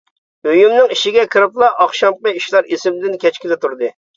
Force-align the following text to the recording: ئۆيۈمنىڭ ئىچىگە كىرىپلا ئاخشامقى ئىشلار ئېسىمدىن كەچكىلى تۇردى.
ئۆيۈمنىڭ 0.45 0.87
ئىچىگە 0.95 1.25
كىرىپلا 1.35 1.69
ئاخشامقى 1.85 2.35
ئىشلار 2.41 2.73
ئېسىمدىن 2.73 3.21
كەچكىلى 3.27 3.63
تۇردى. 3.67 3.97